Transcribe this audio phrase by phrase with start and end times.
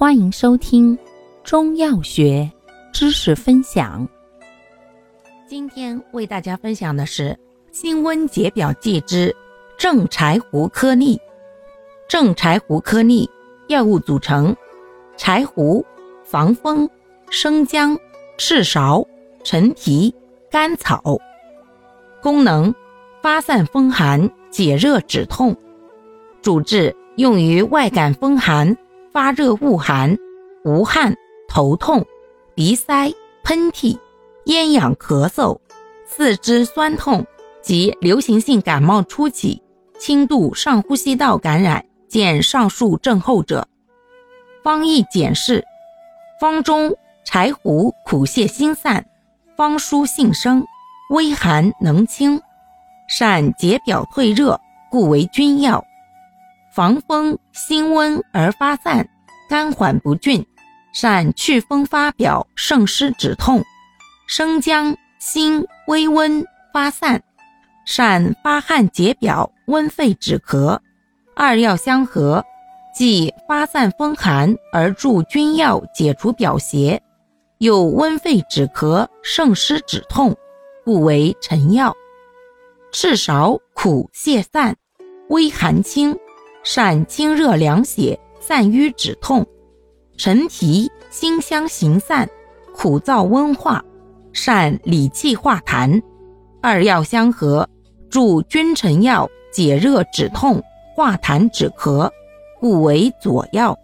[0.00, 0.98] 欢迎收听
[1.44, 2.50] 中药学
[2.90, 4.08] 知识分享。
[5.46, 7.38] 今天为大家分享的是
[7.70, 9.36] 辛温解表剂之
[9.76, 11.20] 正柴胡颗粒。
[12.08, 13.28] 正柴胡颗粒
[13.68, 14.56] 药物组成：
[15.18, 15.84] 柴胡、
[16.24, 16.88] 防风、
[17.28, 17.94] 生姜、
[18.38, 19.06] 赤芍、
[19.44, 20.14] 陈皮、
[20.50, 21.18] 甘草。
[22.22, 22.74] 功能：
[23.20, 25.54] 发散风寒，解热止痛。
[26.40, 28.74] 主治：用于外感风寒。
[29.12, 30.16] 发热恶寒、
[30.64, 31.16] 无汗、
[31.48, 32.06] 头痛、
[32.54, 33.12] 鼻塞、
[33.42, 33.98] 喷嚏、
[34.44, 35.58] 咽痒、咳嗽、
[36.06, 37.26] 四肢酸痛
[37.60, 39.60] 及流行性感冒初期、
[39.98, 43.66] 轻度上呼吸道感染，见上述症候者。
[44.62, 45.64] 方义简释：
[46.40, 49.04] 方中柴胡苦泻心散，
[49.56, 50.64] 方疏性生，
[51.10, 52.40] 微寒能清，
[53.08, 55.84] 善解表退热，故为君药。
[56.74, 59.08] 防风辛温而发散，
[59.48, 60.46] 甘缓不峻，
[60.92, 63.62] 善祛风发表，胜湿止痛。
[64.26, 67.22] 生姜辛微温发散，
[67.84, 70.78] 善发汗解表，温肺止咳。
[71.34, 72.44] 二药相合，
[72.94, 77.02] 既发散风寒而助君药解除表邪，
[77.58, 80.36] 又温肺止咳，胜湿止痛，
[80.84, 81.96] 故为臣药。
[82.92, 84.76] 赤芍苦泻散，
[85.28, 86.16] 微寒清。
[86.62, 89.42] 善清热凉血，散瘀止痛；
[90.18, 92.28] 陈皮辛香行散，
[92.74, 93.82] 苦燥温化，
[94.32, 96.00] 善理气化痰。
[96.60, 97.66] 二药相合，
[98.10, 100.62] 助君臣药，解热止痛，
[100.94, 102.10] 化痰止咳，
[102.60, 103.76] 故为佐药。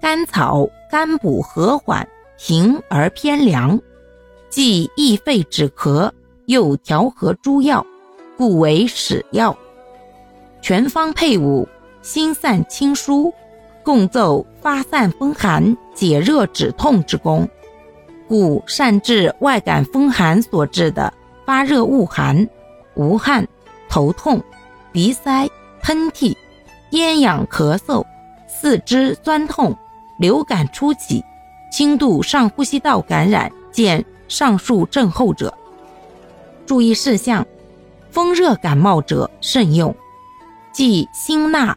[0.00, 2.06] 甘草甘补和缓，
[2.38, 3.80] 平而偏凉，
[4.48, 6.08] 既益肺止咳，
[6.46, 7.84] 又调和诸药，
[8.36, 9.58] 故为使药。
[10.62, 11.66] 全方配伍。
[12.02, 13.32] 心散清疏，
[13.82, 17.48] 共奏发散风寒、解热止痛之功，
[18.28, 21.12] 故善治外感风寒所致的
[21.44, 22.48] 发热恶寒、
[22.94, 23.46] 无汗、
[23.88, 24.42] 头痛、
[24.92, 25.48] 鼻塞、
[25.82, 26.36] 喷嚏、
[26.90, 28.04] 咽痒、咳嗽、
[28.46, 29.76] 四肢酸痛、
[30.18, 31.22] 流感初起、
[31.70, 35.52] 轻度上呼吸道感染，见上述症候者。
[36.66, 37.46] 注意事项：
[38.10, 39.94] 风热感冒者慎用，
[40.72, 41.76] 忌辛辣。